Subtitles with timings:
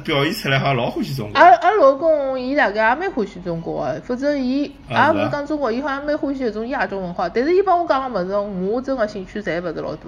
[0.00, 1.38] 表现出来好像老欢喜中国。
[1.38, 7.28] 阿阿老公伊大概也蛮欢喜中国个，否则伊也勿是讲中国，伊好像蛮欢喜搿种亚洲文化。
[7.28, 10.02] 但是伊帮我讲个物事，我真个兴趣侪勿是老大。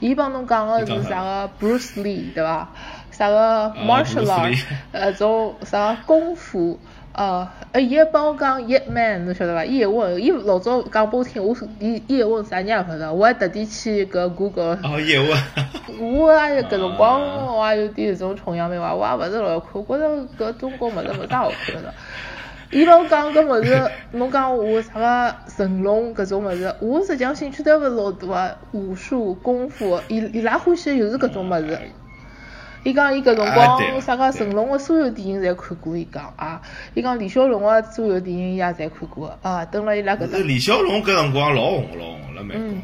[0.00, 2.68] 伊帮侬讲个是啥个 Bruce Lee 对伐？
[3.10, 4.58] 啥个 martial art，Lee
[4.90, 6.78] 呃，种啥功夫。
[7.14, 9.64] 呃，呃，伊还帮我讲 Yet Man，侬晓得伐？
[9.64, 15.28] 伊还问，伊老早讲拨我听，我伊伊还问啥人也勿晓得，我还特地去搿 Google 哦，叶问。
[16.18, 21.94] 我也搿辰光我也有点搿种崇洋媚外，我也勿是老要看，我觉着搿中国物事勿啥好看的。
[22.72, 31.78] 伊帮我讲搿物事，侬讲我啥个成龙搿种物事，我实际上兴趣都勿是老大啊，武术、功夫，伊伊拉欢喜的就是搿种物事。
[32.84, 36.60] 伊讲伊搿辰光啥个成龙的所有电影侪看过，伊讲啊，
[36.94, 40.38] 伊讲李小龙个所有电影伊也侪看过啊，等了伊拉搿搭。
[40.38, 42.82] 李小龙搿辰光老红老红了，美国嗯。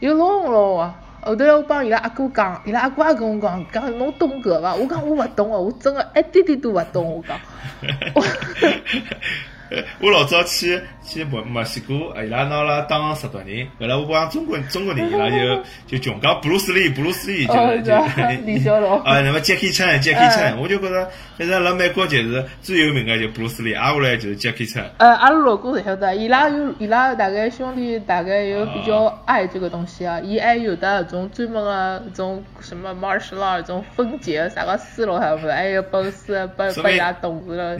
[0.00, 0.94] 有老红老红啊！
[1.22, 4.74] 后头来我帮伊拉阿哥讲，伊拉阿哥也跟我讲，讲侬懂搿伐？
[4.76, 7.04] 我讲我勿懂哦，我真个一点点都勿懂。
[7.16, 7.36] 我讲，
[10.00, 19.00] 我老早去去墨墨西哥，伊拉拿了当十多人，后来我帮中国中国人，伊拉就就穷讲布鲁斯利，布鲁斯利就哦就是 李小龙。
[19.02, 20.30] 啊， 那么杰克逊，杰克嗯。
[20.30, 21.08] 枪，我就觉着
[21.38, 24.82] 反正辣美国就是最有名的就布鲁斯利，挨下来就是杰克逊。
[24.98, 37.78] 呃，阿拉老公侪晓得，伊拉有伊拉大概兄弟大概有比较爱这个东西啊，伊还有的搿种专门的搿种什么 martial art 种分解啥个书咯，还勿是，还有本书拨说明拨伊拉懂事了。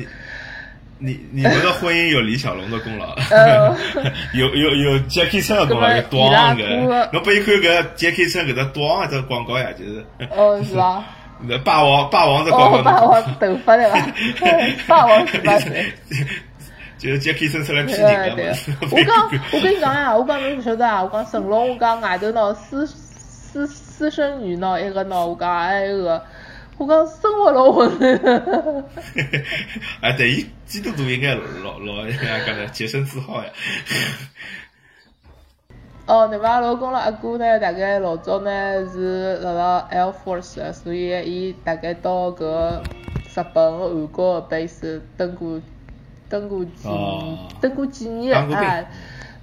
[0.99, 3.15] 你你们的婚姻有李小龙的功劳
[4.33, 11.05] 有，有有 Jacky Chan 的功劳，有搿么伊拉短哥个，侬拨伊看搿杰克森搿只短个只广告呀，就是哦，是伐？
[11.47, 14.07] 那霸王霸王的广哦，告，霸王头发对伐？
[14.89, 15.85] 霸王十八岁。
[16.99, 18.57] 就是杰克森出来骗对人对的嘛。，
[18.91, 26.25] 我讲，我跟你讲呀，我讲侬勿晓得啊，我讲成龙，我讲外头喏私私私生女喏，一个喏，我讲还有个，
[26.79, 28.85] 我讲生活老混乱。
[30.03, 33.51] 哎，对，伊基督徒应该老老人家讲的洁身自好呀。
[36.07, 45.61] 哦，那么阿拉老公了阿哥呢，大概老早呢是辣辣 Air Force，所以伊大概到搿日本、韩国的 base 登过
[46.29, 48.85] 登过几哦登过几年啊。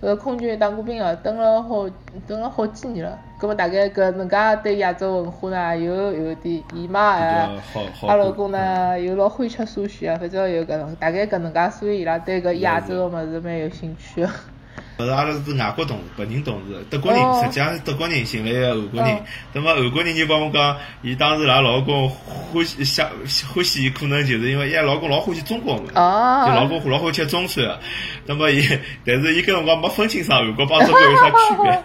[0.03, 1.89] 呃，空军当过兵个，蹲了好
[2.27, 3.17] 蹲了好几年了。
[3.37, 7.49] 葛末大概搿能介对亚洲文化呢，有有点姨妈啊，
[8.01, 14.29] 阿拉老公呢又老欢喜吃苏西啊，反正有搿能大概搿能介，所以伊拉对搿亚洲个物事蛮有兴趣个。
[14.97, 19.19] 勿是阿拉是外国同事，白人同事，德国人，哦实际上是德国人寻来个韩国人哦。
[19.53, 23.09] 那么韩国人就帮我讲，伊当时拉老公欢喜想
[23.53, 27.79] 欢喜，可能就是因为伊拉老公老欢喜中国物就老公老欢喜吃中餐个。
[28.25, 28.61] 那么伊，
[29.05, 31.83] 但是伊搿辰光没分清爽韩国帮中国有啥区别。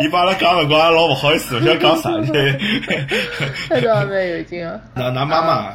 [0.04, 2.10] 伊帮阿拉讲辰光也老勿好意思，勿晓得讲啥。
[3.70, 4.80] 这倒蛮有劲个。
[4.94, 5.72] 那㑚妈妈，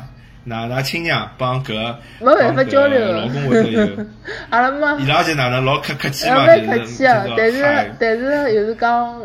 [0.48, 1.74] 㑚㑚亲娘帮搿
[2.20, 4.06] 没办法交流帮搿 老公会得有。
[4.50, 7.64] 阿拉妈伊拉就哪能老客客气呃嘛，就是客气啊，但是
[8.00, 9.22] 但是就是讲，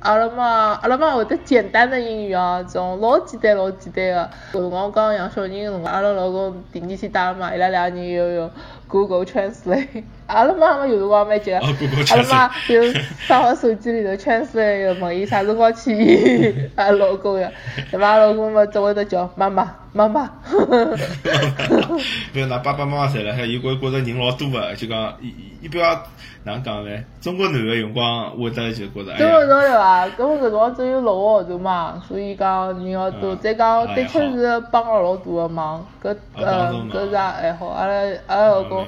[0.00, 0.44] 阿拉妈
[0.80, 4.30] 阿拉妈会得简单的英语啊，种老简单老简单个。
[4.52, 8.50] 搿辰光我刚养小人个辰光，阿拉老公第二天带阿拉妈，伊拉两个人
[8.90, 10.02] Google Translate。
[10.30, 12.80] 阿拉妈妈有辰光蛮急个，哦，Google 阿拉妈就
[13.26, 17.50] 放好手机里头 Translate，又问伊啥辰光去医 阿拉老公呀，
[17.90, 18.06] 对伐？
[18.10, 20.30] 阿拉老公嘛只会得叫妈妈妈妈。
[20.48, 20.56] 不
[21.98, 25.84] 是， 㑚爸爸妈妈侪辣海，伊觉觉着人老多个，就讲伊伊伊比较
[26.44, 26.90] 哪能讲呢？
[27.20, 30.24] 中国男个辰光会得就觉着哎对个呀，对伐？
[30.24, 33.34] 搿么搿辰光只有六个号头嘛，所以讲人要多。
[33.34, 37.66] 嗯再讲哎的确是帮了老大个忙，搿呃搿是也还好。
[37.68, 37.94] 阿拉
[38.28, 38.79] 阿拉老公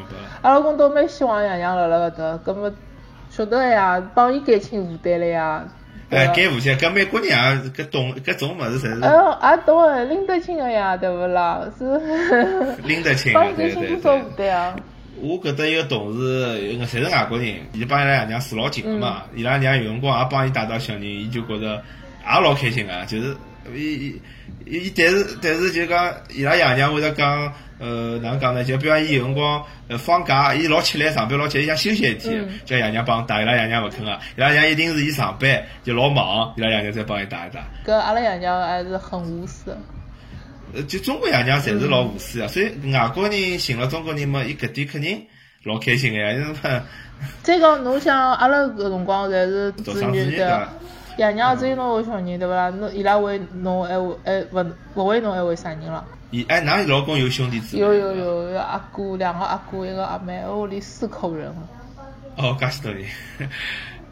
[0.43, 2.73] 阿拉老公倒蛮希望爷娘辣辣搿搭，搿么
[3.31, 5.65] 晓得个呀，帮伊减轻负担了呀。
[6.11, 7.35] 对哎，减负担，搿美国人也
[7.71, 11.61] 搿懂搿种物事，侪是哎呦，也懂个，拎得清个呀，对勿啦？
[11.79, 11.85] 是
[12.85, 14.31] 拎得清帮伊个，对对减轻多少负。
[14.37, 14.77] 担啊？
[15.21, 21.81] 我搿搭一个同事，一个侪是外国人，伊帮伊拉爷娘住老近个嘛，嗯伊拉娘有辰光也帮伊带带小人，伊就觉着
[22.27, 23.37] 也老开心个，就是
[23.75, 24.21] 伊
[24.67, 28.65] 伊伊，但是但是就讲伊拉爷娘会得讲，呃，哪能讲呢？
[28.65, 37.65] 就比方伊有辰光呃放假，伊老吃力，上班老吃力，伊想休息一天，叫爷娘帮带，伊拉爷娘勿肯个，伊拉爷娘一定是伊上班就老忙，伊拉爷娘再帮伊带一带。
[37.85, 39.77] 搿阿拉爷娘还是很无私。
[40.75, 45.27] 呃，就中国爷娘侪是老无私个，所以外国人寻了中国人嘛，伊搿点肯定
[45.65, 46.55] 老开心个呀，因为
[47.43, 50.69] 再讲侬想阿拉搿辰光侪是子独生子女对女的。
[51.19, 52.71] 爷娘只有侬个小人对勿啦？
[52.71, 56.05] 侬伊拉为侬还为还勿勿为侬还为啥人了？
[56.31, 57.83] 伊哎，㑚老公有兄弟姊妹？
[57.83, 58.17] 有有。
[58.17, 61.53] 有有阿哥，两个阿哥，一个阿妹，屋里四口人。
[62.37, 63.05] 哦，介许多人，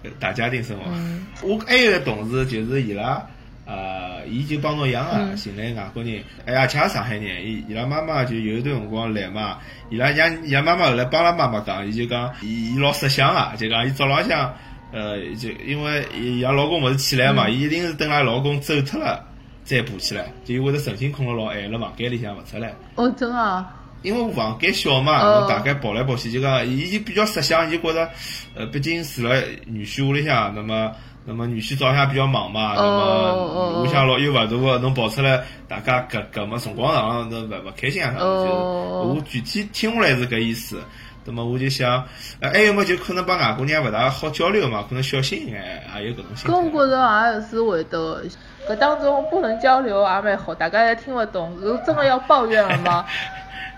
[0.21, 0.83] 大家庭生活。
[0.89, 3.23] 嗯我还有个同事，就是伊拉，
[3.65, 9.57] 呃，伊就帮侬一样个，寻来外国人，哎呀，且上海人，伊伊拉妈妈就有一段辰光来嘛，
[9.89, 14.55] 伊拉让伊拉妈妈后来帮拉妈妈讲，伊就讲，伊伊老识相个，就讲伊早浪向，
[14.93, 19.25] 呃，就因为伊拉老公勿是起来嘛，伊一定是等伊拉老公走脱了
[19.65, 22.75] 再爬起来，就会得神经困了老晚，辣房间里向勿出来。
[22.97, 23.77] 哦，真啊。
[24.03, 28.09] 因为房间小嘛，侬大概跑来跑去，就讲，伊就比较识相，伊觉着，
[28.55, 29.35] 呃，毕竟住辣
[29.67, 30.91] 女婿屋里向，那么，
[31.27, 40.83] 那么女婿早向比较忙嘛，那么屋里向老又勿大个，侬跑出来，大家搿搿么辰光长，侬勿勿开心啊啥就是，我具体听下来是搿意思，
[41.25, 42.05] 那么我就想，
[42.41, 46.51] 呃，还有么就可能帮外国人勿大好交流嘛，可能小心眼，也有搿种心。
[46.51, 48.23] 搿我觉着也是会得，
[48.69, 53.05] 搿当中不能交流也蛮好，大家也听勿懂，如果真的要抱怨了嘛。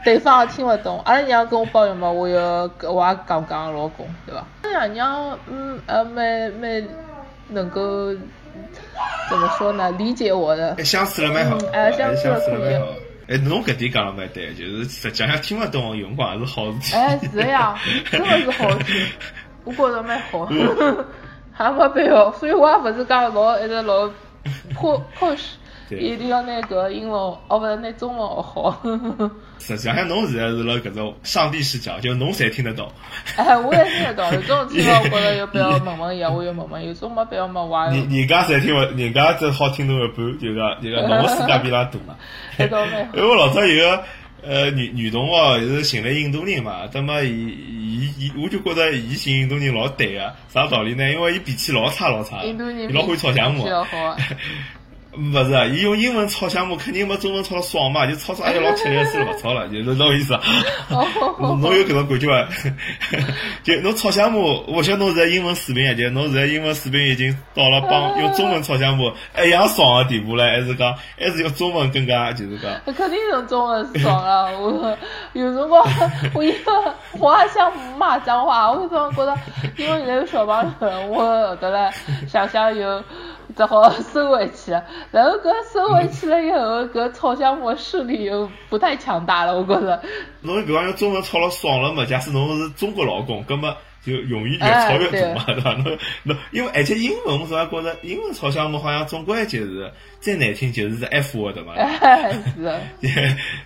[0.04, 4.44] 对方也听勿懂，阿拉娘跟我抱怨嘛，我又我也讲讲老公，对伐？
[4.62, 6.88] 阿拉娘嗯呃蛮蛮
[7.48, 8.12] 能够
[9.30, 9.92] 怎么说呢？
[9.92, 10.82] 理解我的。
[10.84, 12.86] 相处了蛮好，哎，相处了蛮好。
[13.28, 16.96] 哎，侬搿点讲了蛮对，就是实际上听勿懂用光也是好事体。
[16.96, 17.78] 哎，是呀，
[18.10, 19.06] 真的是好事体，
[19.64, 20.46] 我觉着蛮好，
[21.52, 24.10] 还没必要，所以我也勿是讲老一直老
[24.74, 25.52] push。
[25.98, 28.82] 一定要拿个英文，哦不，那中文学好。
[29.58, 32.90] 实际上，侬现在是辣搿种上帝视角，就侬侪听得懂。
[33.36, 34.24] 哎，我也听得懂。
[34.34, 37.84] 有种听到我觉着有必要问问伊，我就问问；有种没必要嘛，我。
[37.86, 42.16] 人人家侪听勿，人家只好听侬一半，就讲就讲侬个世界比拉大嘛。
[42.58, 44.02] 因为我老早有个
[44.44, 51.08] 呃女女同学，是寻了印度人嘛，那么伊伊伊，我就觉着伊寻印度人老对个，啥道理呢？
[51.10, 52.52] 因为伊脾气老差老差，伊
[52.92, 53.64] 老会吵相骂。
[55.14, 60.38] 勿是，伊用英文抄项目，肯定没中文抄得爽嘛，就抄出哎呀老吃力，算了勿抄了，就是那意思。
[61.38, 62.48] 侬有搿种感觉伐？
[63.62, 69.12] 就侬抄项目，我晓得侬现在英文水平，就侬现在英文水平已经到了帮 用中文抄项目
[69.44, 72.72] 一样爽的地步了，还是讲还是用中文更加就是讲？
[72.94, 74.50] 肯定用中文爽啊！
[74.58, 74.96] 我
[75.34, 75.86] 有辰光
[76.32, 76.72] 我一个
[77.18, 79.36] 我还想骂脏话，我总觉着
[79.76, 81.92] 因为现在有小朋友，我后头来
[82.26, 83.02] 想想有。
[83.54, 84.72] 只好收回去，
[85.10, 90.02] 然后搿收回去了以后，搿炒香木势力又不太强大了，我觉着。
[90.40, 92.04] 侬搿样用中文吵了爽了嘛？
[92.04, 93.74] 假使侬是中国老公，葛么？
[94.04, 95.72] 就容易越炒越多嘛，对伐？
[95.74, 101.74] 侬侬，因为而且英文，我总觉着英文炒项目好像总归就是再难听就是是 F word 嘛。
[102.56, 102.80] 是啊。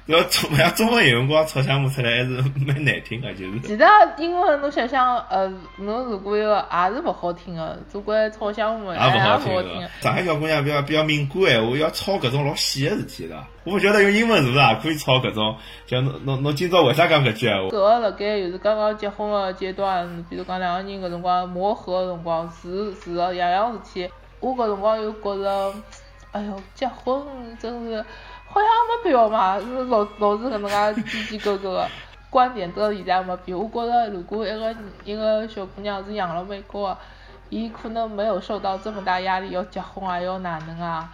[0.07, 2.29] 要中像中文有辰光炒项目出来还是
[2.67, 3.61] 蛮难听的，就是。
[3.61, 3.85] 其实
[4.19, 9.89] 英文侬想想，呃，侬如果要也是勿好听的，总归炒项目也勿好听。
[10.01, 13.43] 上海小姑娘比较比较敏感闲话，要炒搿种老细的事体的。
[13.67, 15.57] 我勿晓得用英文是勿是也可以炒搿种？
[15.89, 17.65] 像侬侬侬今朝为啥讲搿句闲话？
[17.67, 24.09] 搿个辣盖就是刚刚结婚的阶段，比如讲两个人搿辰光磨合的辰光，是是个样样事体。
[24.39, 25.75] 我搿辰光又觉着，
[26.31, 27.21] 哎哟，结婚
[27.59, 27.97] 真是
[28.47, 31.89] 好像没必要嘛，是老老是搿能介叽叽勾勾的。
[32.31, 33.59] 观点到现在没变。
[33.59, 36.99] 我觉着如果一个一个小姑娘是养了美国的，
[37.51, 41.11] 伊可能没有受到这么大压力，要结婚啊，要哪能啊？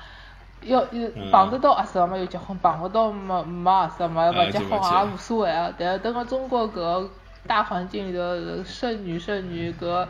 [0.64, 5.73] 要有碰得到合适个嘛就结婚，碰勿到没没合适嘛勿结婚也无所谓啊。
[5.79, 7.09] 但是等个中国搿
[7.47, 10.06] 大环境里头，剩女剩女搿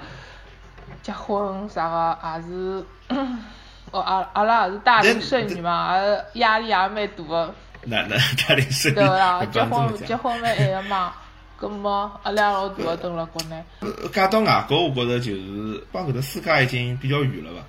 [1.03, 2.85] 结婚啥个也是，
[3.91, 5.97] 哦阿阿拉也是大龄剩女嘛，
[6.35, 7.55] 也压力也蛮大个。
[7.85, 8.11] 哪能
[8.47, 8.97] 大龄剩女？
[8.97, 11.13] 对啦，结婚结婚蛮晚个嘛，
[11.61, 13.65] 搿么压力老大个，蹲辣国内。
[14.13, 17.67] 嫁到外国，我觉着就是帮搿个世界已经比较远了伐？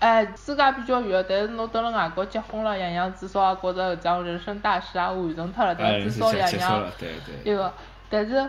[0.00, 6.04] 哎，世界比较远，但是侬到了外国结婚了，爷娘至少也觉着搿桩人生大事也完成脱了，对伐？
[6.04, 6.84] 至少爷娘
[7.42, 7.72] 一个。
[8.10, 8.46] 但是，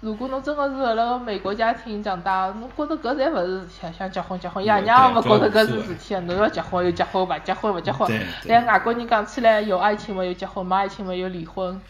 [0.00, 8.10] 如果侬真个是辣辣美国家庭长大，侬觉着搿侪勿是事体，想结婚结婚，爷娘也勿觉着搿是事体，侬要结婚又结婚，勿结婚勿结婚。
[8.48, 11.80] 但外国人讲起来，有爱情嘛有结婚，没爱情嘛有离婚。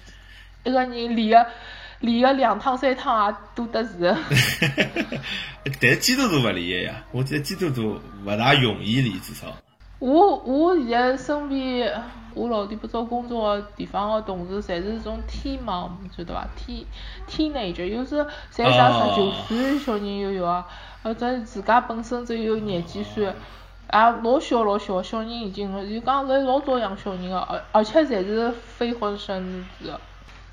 [0.65, 1.47] 一个人离个。
[2.01, 4.15] 离个两趟三趟也多得是。
[5.81, 9.47] 但是基督徒勿离个呀，我觉得基督徒勿大容易离，至少。
[9.99, 11.91] 我我现在身边，
[12.35, 16.47] 我老弟不找工作个地方个同事，侪是种天盲，晓得伐？
[16.55, 16.85] 天
[17.27, 18.17] 天内就有是
[18.55, 20.67] 侪啥十九岁小人又有啊，
[21.03, 23.33] 或者自家本身只有廿几岁，也
[24.23, 29.95] 老小老小小人已经，就讲是老早养小人个，而而且侪是非婚生子。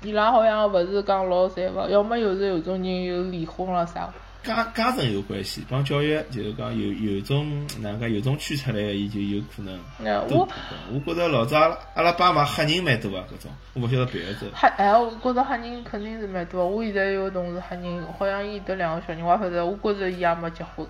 [0.04, 4.08] 伊拉好像勿是讲老善勿，要么又是有种人又离婚了啥。
[4.42, 9.80] 家家政有关系，帮教育就是讲有有种哪能介有种区出来，伊就有可能。
[10.28, 10.46] 我
[10.92, 11.58] 我觉着老早
[11.94, 14.40] 阿拉爸妈黑人蛮多啊，搿种我勿晓得别的州。
[14.54, 16.68] 黑哎，我觉着黑人肯定是蛮多。
[16.68, 20.86] 我现在有个同事黑人，好像伊得两个小人，我勿晓得，我觉着伊也没结婚。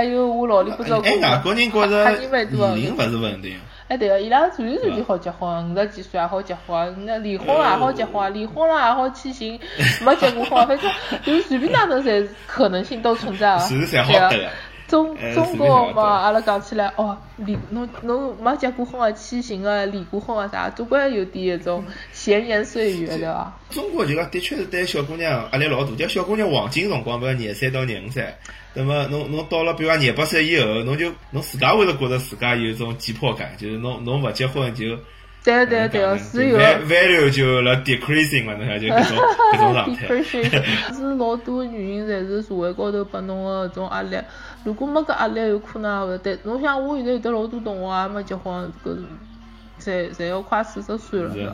[0.00, 2.10] 还有我老里不知道哎，外国人觉着
[2.74, 3.54] 年龄勿是问题。
[3.86, 9.60] 哎，对个，伊拉随时随地好结婚，五十几岁也好结婚，那离婚了也好结婚，离婚了也好去寻，
[10.02, 10.90] 没结过婚，反正
[11.22, 13.58] 就是随便哪能侪可能性都存在啊。
[13.68, 14.48] 随时侪好对个。
[14.90, 23.56] 中中国嘛，阿拉讲起来，哦，离侬侬没结过婚个去寻个离过婚个啥，总归有点一种闲言碎语，对伐？
[23.70, 28.34] 中国就讲的确是对小姑娘压力老大，叫小姑娘黄金辰光，比如廿三到廿五岁，
[28.74, 34.98] 那么侬侬到了比如讲廿八岁以后，侬就侬自家会得觉着自家有一种紧迫感，就是侬侬勿结婚就。
[35.42, 36.58] 对对对，是有。
[36.58, 39.16] value 就辣 decreasing 嘛，侬看就搿种
[39.52, 40.22] 搿种状态。
[40.92, 44.18] 是老多原因侪是社会高头拨侬个搿种压力。
[44.64, 46.38] 如果没搿压力，有可能也勿对。
[46.44, 48.98] 侬想，我现在有得老多同学还没结婚，搿
[49.80, 51.32] 侪侪要快四十岁了。
[51.32, 51.46] 是是。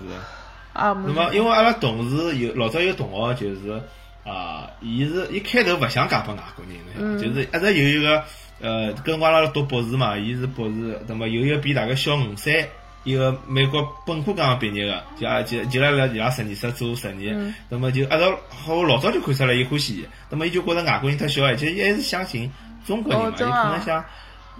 [0.72, 3.80] 啊，那么因为阿拉同事有老早有同学就是
[4.24, 8.22] 啊，伊是一开头勿想嫁拨外国人，就是一直有一个
[8.60, 12.68] 呃，跟阿拉读博士嘛，伊是博士，那么有一个比大概小五岁。
[13.06, 22.50] 一个美国本科刚刚毕业个，就啊就就辣辣伊拉实验室做实验，那么就一直好老早就看出来伊欢喜伊，那么伊就觉着外国人太小，而且伊还是相信
[22.84, 24.04] 中国人嘛，伊可能想，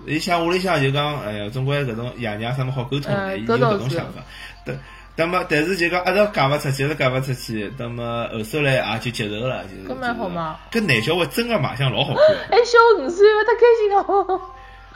[0.07, 4.23] 伊想屋里向就讲，哎呀，总归搿种爷娘啥么好沟通的，伊有搿种想法。
[4.65, 4.79] 对，
[5.17, 9.89] 那么但是就讲一直嫁勿出去，一直嫁勿出去，那么后首来也就接受了，就是。
[9.89, 10.57] 搿蛮好嘛。
[10.71, 12.23] 搿男小孩真个卖相老好看。
[12.53, 14.41] 哎，小五岁，太开心了。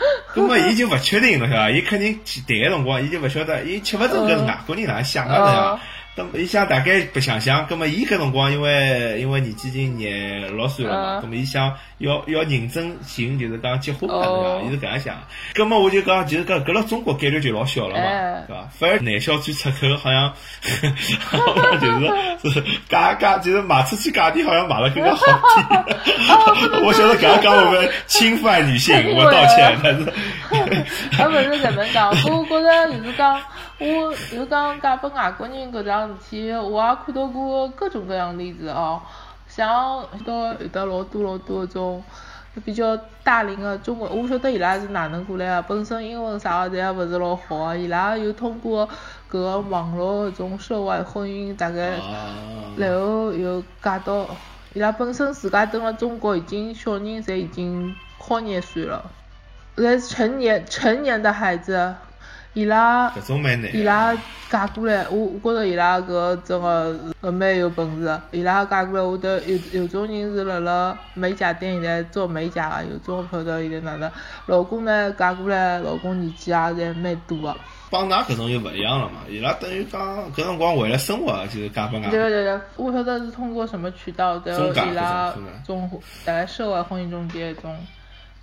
[0.34, 1.70] 那么，伊就勿确定，侬晓得伐？
[1.70, 5.80] 伊肯定去谈个辰光，伊就勿晓得，伊吃勿准搿是外国人哪能想个
[6.16, 6.24] 呀？
[6.32, 14.60] 咁伊想大概白想想，咁么伊搿辰光因为因为年纪已经廿六岁了嘛，咁么伊想要要认真寻，就是讲结婚嘛，对伐？
[14.66, 15.14] 伊是搿样想。
[15.54, 18.02] 咁么我就讲，就是讲搿辣中国概率就老小了嘛，
[18.46, 18.68] 对伐？
[18.78, 20.34] 反而男小最出口，好像
[21.80, 25.84] 就是是价价，就是卖出去价钿好像卖了更加好点。
[26.84, 30.04] 我晓得搿样讲我们侵犯女性， 我道歉，但是。
[31.16, 33.40] 搿勿是搿能讲，我觉着就是讲。
[33.82, 39.00] 我就讲嫁拨外国人搿桩事体，我也看到过各种各样例子哦。
[39.48, 42.04] 像到有得老多老多种
[42.62, 42.94] 比较
[43.24, 48.86] 大龄的中国，我晓得伊拉是哪能过来个，本身英文啥个侪也勿是老好个，伊拉又通过
[49.30, 51.94] 搿个网络搿种涉外婚姻，大概
[52.76, 54.26] 然后又嫁到
[54.74, 59.10] 伊拉本身自家蹲辣中国已经小人侪已经好廿岁了，
[59.74, 61.94] 侪是成年成年的孩子。
[62.52, 63.12] 伊拉，
[63.72, 64.12] 伊拉
[64.50, 68.20] 嫁过来，我我觉着伊拉搿真个是蛮有本事。
[68.32, 74.10] 伊拉嫁过来，我得有有种人是辣辣美甲店现在做美甲个，有种勿晓得现在哪能。
[74.46, 77.56] 老公呢，嫁过来，老公年纪也侪蛮大个。
[77.88, 79.20] 帮㑚搿种又勿一样了嘛？
[79.28, 80.00] 伊拉等于讲
[80.32, 82.08] 搿辰光为了生活就是嫁拨外。
[82.10, 85.32] 对对对，我晓得是通过什么渠道，然后伊拉
[85.64, 85.88] 中
[86.24, 87.76] 大概涉外婚姻中介种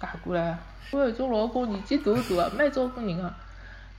[0.02, 0.58] 嫁过来。
[0.92, 3.34] 我有种老公年纪大大个，蛮照顾人个。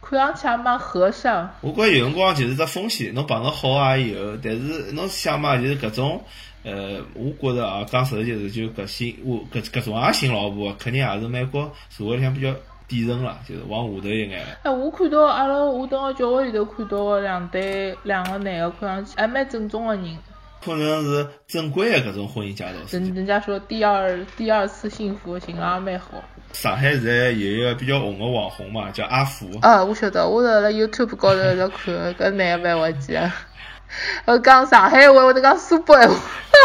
[0.00, 1.54] 看上去也蛮和善。
[1.60, 6.22] 我觉有辰光就是只风险，侬碰着好啊以后，但是侬想嘛，就是搿种，
[6.62, 12.54] 呃，我觉着啊，讲实就是就搿些，我搿搿种也新老婆，肯定也是美国社会里向比较
[12.86, 14.42] 底层了，就是往下头一眼。
[14.62, 20.16] 哎，我看到阿拉我等个教会里头看到个两对两个男个，看上去还蛮正宗个人。
[20.60, 22.72] 可能是正规的搿种婚姻介绍。
[22.90, 26.22] 人人家说第二第二次幸福，寻了也蛮好。
[26.52, 29.46] 上海现在有一个比较红的网红嘛，叫阿福。
[29.62, 33.30] 啊，我晓得，我是辣 YouTube 高头在看， 搿男个蛮滑稽个。
[34.26, 36.14] 我 讲上海话，我得讲苏北话。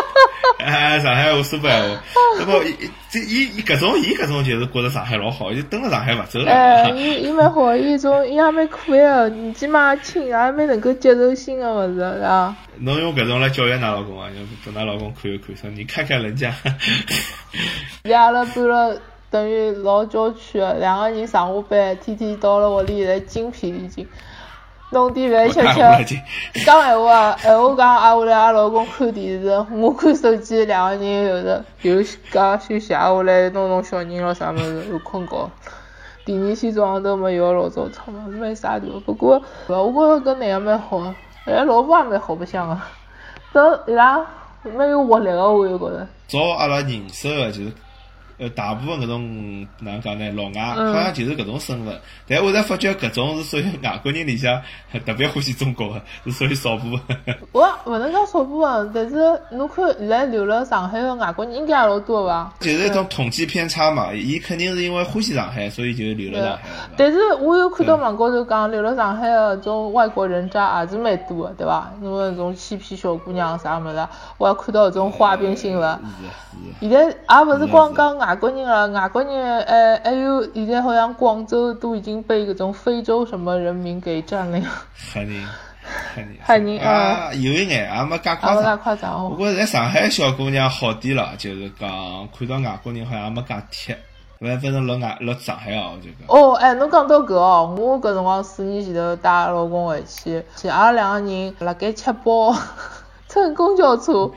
[0.60, 2.04] 哎，上海话、苏北话。
[2.40, 2.62] 那么，
[3.10, 6.52] 这伊伊搿种伊搿种就是觉着上海老好，就蹲辣上海勿走了。
[6.52, 12.56] 哎，伊伊蛮好，伊种伊也蛮可爱个，年纪嘛轻，也蛮能够接受新个物事，是伐？
[12.80, 14.28] 侬用搿种来教育㑚老公啊？
[14.36, 16.54] 要拨㑚老公看一看，说你看看人家。
[18.14, 19.00] 阿拉搬了。
[19.34, 24.08] 等于老郊区个，两个人上下班，天天到了屋里现在精疲力尽，
[24.92, 25.60] 弄点饭吃
[26.06, 26.16] 吃。
[26.64, 35.50] 讲闲话，闲话讲挨下来，阿老公看电视，我看手机，两个人有时又讲休息，挨下来弄弄小人咯啥物事，又困觉。
[36.26, 38.86] 第二天早上头没又要老早出门，蛮傻的。
[39.04, 41.00] 不过，我觉着搿男个蛮好，
[41.48, 42.80] 哎，老婆也蛮好白相个，
[43.52, 44.24] 这伊拉
[44.62, 46.08] 蛮有活力个，我又觉着。
[46.28, 47.64] 照阿拉认识个就。
[48.40, 50.32] 呃，大部分搿种哪能讲呢？
[50.32, 54.60] 老外好像就是搿种身份，但我才发觉搿种是属于外国人里向
[55.06, 57.38] 特别欢喜中国的，是属于少部分。
[57.52, 59.16] 我勿能讲少部分，但是
[59.52, 62.52] 侬看现在留辣上海的外国人应该也老多伐？
[62.60, 66.64] 就是一种统计偏差嘛，伊肯定是因为欢喜上海，所以就留辣上海。
[66.98, 71.92] 但是我有看到网高头讲留辣上海的种外国人渣也是蛮多的，对伐？
[72.02, 74.08] 侬那种欺骗小姑娘啥物事，
[74.40, 76.00] 我还看到搿种花边新闻。
[76.80, 78.23] 现在也勿是光讲。
[78.26, 84.66] 外国人了，外国人还还有现在好像广州都已经被搿种非洲什么人民给占领。
[85.14, 85.46] 黑人，
[86.16, 88.78] 黑人，黑人啊，有一眼也没介夸张。
[88.80, 89.30] 夸张哦。
[89.30, 91.90] 不过在上海小姑娘好点了，就是讲
[92.38, 93.98] 看到外国人好像没介贴。
[94.40, 96.28] 反反正辣外辣上海哦，我就讲。
[96.28, 102.54] 哦，哎，侬讲到搿哦，我搿辰光四年前头带老公回去，去阿拉两个人辣盖吃饱，
[103.30, 104.32] 乘公交车，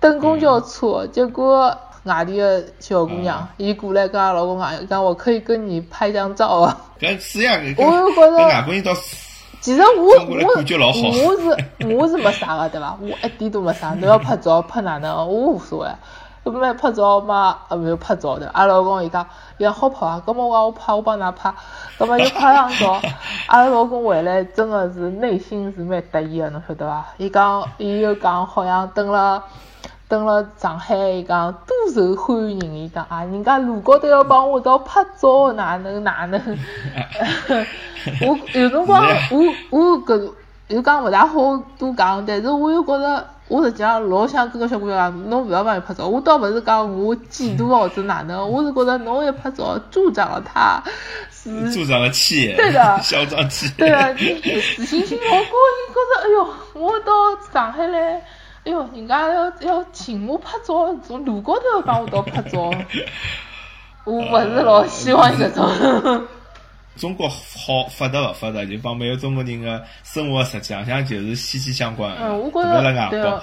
[0.00, 6.76] 等公交车，结果外地个小姑娘，伊过来跟阿拉老公讲，讲我可以跟你拍张照啊。
[7.00, 9.16] 搿是呀，搿我又觉搿着外国人倒是
[9.60, 10.12] 其实我我
[10.54, 12.98] 我是我是没啥个对伐？
[13.00, 15.88] 我一点都没啥，侬要拍照拍哪能，我无所谓。
[16.44, 18.50] 搿么拍照嘛，啊没有拍照的。
[18.52, 21.54] 阿拉老公伊讲，伊讲好拍啊，搿么我讲我拍，我帮㑚拍，
[21.98, 23.00] 搿么就拍张照。
[23.48, 27.06] 阿拉老公回来真的是内心是蛮得意个，侬晓得伐？
[27.16, 29.42] 伊讲，伊又讲好像等了。
[30.06, 36.40] 等了上海，伊讲多受欢迎，伊讲啊，人家路高头要帮我一道拍照，哪能哪能？
[38.20, 40.30] 我有辰光， 我我搿
[40.68, 46.06] 又讲勿大好多讲，但是我又觉着，我实际上老想跟个小姑娘讲，侬勿要帮伊拍照。
[46.06, 50.82] 我倒勿是讲我嫉妒或者哪能， 我是觉着侬一拍照助长了他，
[51.30, 53.74] 是助长了气焰，对的嚣张气焰。
[53.78, 54.40] 对的，你
[54.76, 57.12] 自信心老高，你觉着哎哟，我到
[57.52, 58.22] 上海来，
[58.64, 62.70] 哎哟，人家要要请我拍照，从路高头要帮我到拍照，
[64.04, 66.26] 我勿是老希望搿种。
[66.96, 72.18] 中国好发达勿发达，就帮每个中国人个生活实际上向就是息息相关的。
[72.22, 73.42] 嗯，我觉着对哦，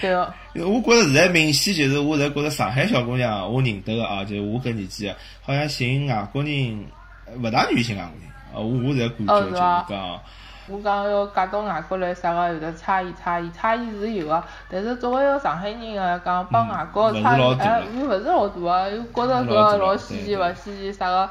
[0.00, 6.86] 对 哦，我觉着现在明显就是，我现在觉着上海小姑娘，我认得个啊，就是我搿年纪的，好像寻外国人
[7.26, 8.30] 呃勿大愿意寻外国人。
[8.52, 9.52] 啊，我我现在感觉就是
[9.88, 10.20] 讲，
[10.70, 21.28] 我讲要嫁到外国来，啥个有的差异差异差异是有个，但是作为一个上海人个讲帮外国嗯差异哎，又勿是老大个，又觉着搿老稀奇勿稀奇，啥个。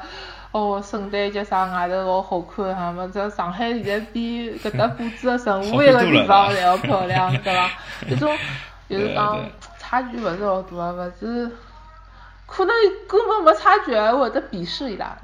[0.52, 3.08] 哦，圣诞节啥外头老好看哈么？
[3.12, 7.70] 这上海现在比搿搭布置的任何一个地方侪要漂亮，对伐？
[8.10, 8.36] 搿种
[8.90, 9.38] 就是讲
[9.78, 11.50] 差距勿是老大个，勿是
[12.46, 12.74] 可能
[13.06, 15.16] 根本没差距，还会得鄙视伊拉，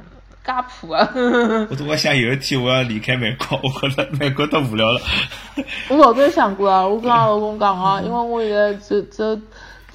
[0.46, 1.10] 介破啊！
[1.68, 5.00] 我都在想有一天我要离开美国，我觉得美国太无聊了。
[5.90, 9.38] 我老早有想过啊，我跟阿拉老公讲啊，因为我现在只只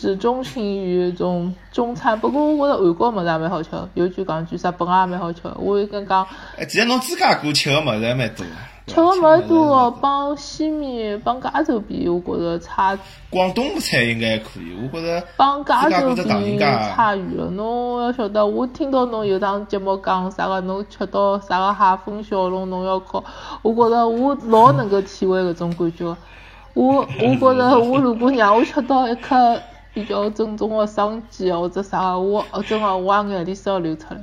[0.02, 5.56] 只钟情于种中餐，不过我觉着韩国物事也蛮好吃的，有句讲句，日本也蛮好吃的。
[5.60, 6.26] 我会跟讲，
[6.58, 8.52] 哎，其实侬自家过吃个物事还蛮多的。
[8.88, 12.98] 吃个物事多帮西面帮加州比，我觉着差
[13.30, 17.52] 广东菜应该还可以，我觉着帮加州比差远了。
[17.52, 23.24] 侬要晓得，我听到侬有档节目讲啥个，侬吃到啥个海风小笼，侬要烤，
[23.62, 26.18] 我觉着我老能够体会搿种感觉。
[26.74, 29.62] 我我觉着，我如果让我吃到一颗
[29.94, 34.22] 比较正宗的生煎或者啥个，我哦真的我也眼泪水要流出来。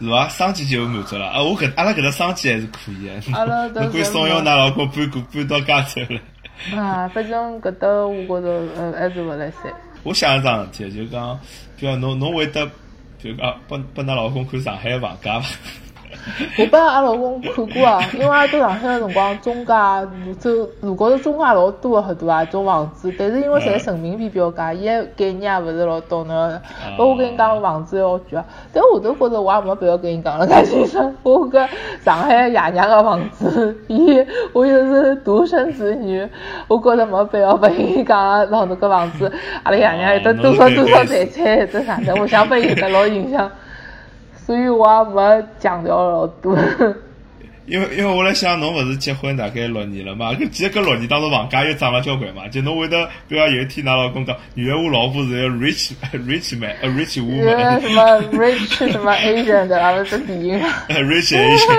[0.00, 0.28] 是伐？
[0.28, 1.42] 生煎就满足了啊！
[1.42, 3.32] 我搿阿拉搿搭生煎还是可以的。
[3.32, 6.20] 阿拉都侬可以怂恿㑚老公搬过搬到加州来。
[6.78, 9.72] 啊，反正搿搭我觉着呃还是勿来三。
[10.02, 11.38] 我想一桩事体，就讲，
[11.78, 12.68] 比如侬侬会得，
[13.18, 15.46] 就讲拨拨㑚老公看上海个房价伐？
[16.58, 26.60] 我帮阿拉老公看过啊，因为阿拉到上海个辰光，中介泸州路高头中介老多个很多啊，种房子，但是因为侪人民币标价，伊个概念也勿是老懂个。
[26.98, 31.14] 搿我跟你讲，房子要贵啊，但我都觉着我也没必要跟你讲了，介清爽。
[31.22, 31.68] 我搿
[32.02, 36.26] 上海爷娘个房子， 伊我又是独生子女，
[36.68, 39.30] 我觉着没必要拨伊讲让侬搿房子，
[39.62, 43.50] 阿拉爷娘有得多少多少财产，有得啥的，我想拨伊有得老影响。
[44.46, 46.56] 所以我也没强调老多。
[47.66, 50.32] 因为因为我来想，侬勿是结婚大概六年了嘛？
[50.32, 52.46] 搿其实搿六年当中房价又涨了交关嘛。
[52.48, 58.02] 就侬会得，比如讲有一天，㑚老公讲，原来我老婆是一个 rich rich man，a rich 有 woman，个什么
[58.38, 60.60] rich 什么 Asian 的，阿拉这电影。
[60.88, 61.78] rich Asian。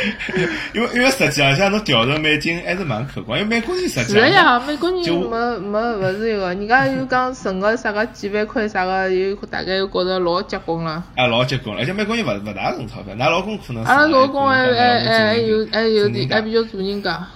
[0.74, 11.04] 因为因为实际上像侬调成美金还是蛮可观，因为美国人实际上是的呀，美国人就没没勿是一个，人家又讲存个啥个几万块啥个，又大概又觉着老结棍了。
[11.16, 17.26] 哎老结棍了，而且美国人勿勿大存钞票，㑚老公可能是阿拉老公还可能还有还比较做人家。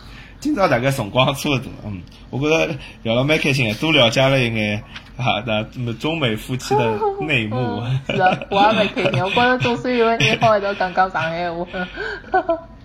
[0.41, 4.83] 今朝大概辰光差勿多，嗯，我觉着聊了蛮开心的，多了解了一眼
[5.17, 7.57] 啊，那中美夫妻的 内幕。
[7.57, 11.67] 嗯是啊，我也蛮开心，我觉着总算有个人好一道讲讲上海话。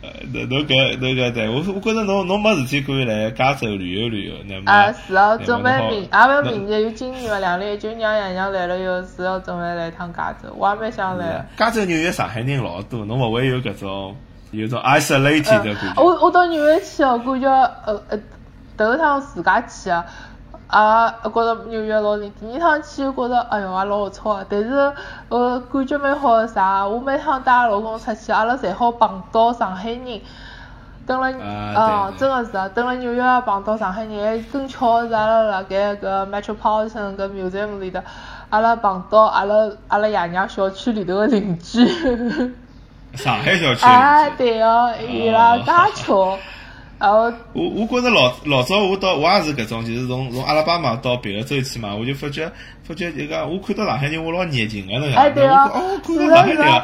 [0.02, 11.46] 呃，侬侬搿侬搿对我我觉着侬侬没事体可以来加州旅游旅游，那么啊，是哦，准备明，也勿明年，有今年嘛，两零一九年爷娘来了以后，是要准备来一趟加州，我也蛮想来的。
[11.58, 14.16] 加州、纽约、上海人老多，侬勿会有搿种
[14.52, 16.02] 有种 isolated 的感觉。
[16.02, 17.50] 我我到纽约去哦，感觉
[17.86, 18.20] 呃呃，
[18.78, 20.06] 头一趟自家去啊，
[20.68, 22.32] 啊，觉着纽约老灵。
[22.40, 24.46] 第二趟去觉着，哎哟，也老龌龊个。
[24.50, 24.94] 但是，
[25.30, 26.88] 呃，感觉蛮好个啥？
[26.88, 30.22] 我每趟带老公出去，阿拉侪好碰到上海人。
[31.06, 31.28] 等了，
[31.76, 32.70] 哦，真个是啊！
[32.70, 38.00] 等了纽约碰到上海人，还更巧是阿拉辣盖搿 Metropolitan 搿 museum 里头，
[38.52, 39.56] 阿拉碰到阿拉
[39.88, 41.84] 阿拉爷娘小区里头个邻居。
[43.16, 43.86] 上海小区。
[43.86, 46.38] 啊，对哦，伊拉介巧。
[47.02, 52.52] 我我觉着老老早我到我也是搿种，就是从从阿拉爸妈到别个州去嘛，我就发觉
[52.84, 55.72] 发觉就讲我看到上海人我老热情个那个，哎对哦，
[56.06, 56.82] 看到上海人，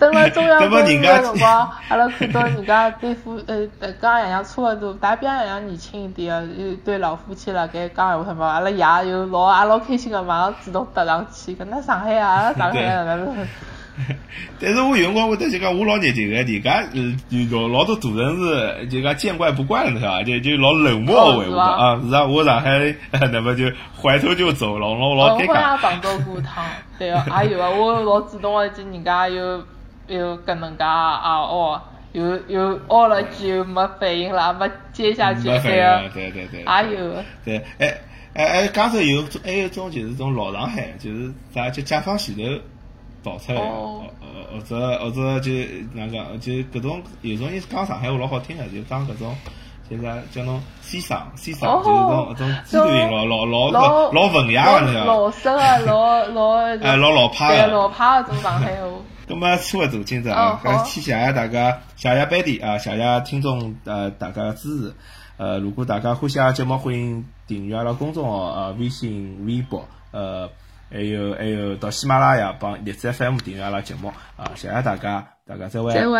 [0.00, 13.36] 等了 中央公园个辰光，阿拉看到人家对夫呃呃刚爷娘差勿多，大比爷娘年轻一点个，有对老夫妻辣盖讲闲话什么，阿拉爷又老也老开心个，马上主动搭上去，搿那上海啊，阿拉上海哪能？
[14.60, 16.82] 但是我有辰光会得就讲我老热情个，人家
[17.28, 20.22] 就老老多大城市就讲见怪不怪了，是吧？
[20.22, 22.94] 就就老冷漠回话啊，是啊，我上海
[23.32, 23.64] 那么就
[24.00, 25.72] 怀头就走，老老老尴尬。
[25.72, 26.64] 我碰到过一趟，
[26.98, 29.64] 对哦，也有啊，我老主动个，就人家又
[30.06, 31.80] 又搿能介啊哦，
[32.12, 37.14] 又又哦了句没反应了，没接下去，对啊，对对对，也有。
[37.44, 37.94] 对，哎
[38.34, 42.42] 哎哎，刚才有还有种就是种老上海，就是啥叫解放前头。
[43.22, 44.04] 跑出来，哦
[44.52, 45.50] 或者或者就
[45.94, 49.34] 哪讲，就搿种有种人讲上海话老好听个，就讲搿种，
[49.88, 55.04] 就是叫侬先生，先生，就是种搿种鸡头音，老老老老文雅个那个。
[55.04, 55.30] 老
[55.86, 56.50] 老老
[56.82, 57.72] 哎老老派个。
[57.72, 58.88] 老派个种上海话。
[59.26, 64.94] 咁么差勿多，今朝啊，搿谢谢大家，谢谢班底啊，谢谢听众呃大家个支持。
[65.38, 70.50] 呃，如果大家欢喜阿节目，欢迎订阅阿拉公众号呃微信、微博，呃。
[70.92, 74.52] 还有还有，到喜马拉雅帮荔枝 FM 订阅阿拉节目啊！
[74.54, 75.94] 谢谢大家，大家再会。
[75.94, 76.18] 再会。